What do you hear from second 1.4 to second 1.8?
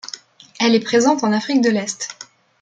de